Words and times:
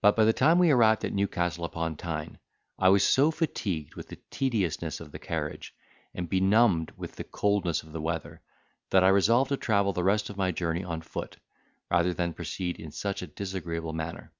But 0.00 0.16
by 0.16 0.24
the 0.24 0.32
time 0.32 0.58
we 0.58 0.70
arrived 0.70 1.04
at 1.04 1.12
Newcastle 1.12 1.66
upon 1.66 1.96
Tyne 1.96 2.38
I 2.78 2.88
was 2.88 3.04
so 3.06 3.30
fatigued 3.30 3.96
with 3.96 4.08
the 4.08 4.16
tediousness 4.30 4.98
of 4.98 5.12
the 5.12 5.18
carriage, 5.18 5.74
and 6.14 6.26
benumbed 6.26 6.90
with 6.96 7.16
the 7.16 7.24
coldness 7.24 7.82
of 7.82 7.92
the 7.92 8.00
weather, 8.00 8.40
that 8.88 9.04
I 9.04 9.08
resolved 9.08 9.50
to 9.50 9.58
travel 9.58 9.92
the 9.92 10.04
rest 10.04 10.30
of 10.30 10.38
my 10.38 10.52
journey 10.52 10.84
on 10.84 11.02
foot, 11.02 11.36
rather 11.90 12.14
than 12.14 12.32
proceed 12.32 12.80
in 12.80 12.92
such 12.92 13.20
a 13.20 13.26
disagreeable 13.26 13.92
manner. 13.92 14.32